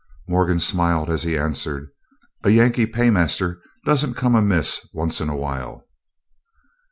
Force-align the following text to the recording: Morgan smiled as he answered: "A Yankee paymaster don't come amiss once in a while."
Morgan 0.27 0.57
smiled 0.57 1.11
as 1.11 1.21
he 1.21 1.37
answered: 1.37 1.91
"A 2.43 2.49
Yankee 2.49 2.87
paymaster 2.87 3.61
don't 3.85 4.15
come 4.17 4.33
amiss 4.33 4.89
once 4.95 5.21
in 5.21 5.29
a 5.29 5.37
while." 5.37 5.85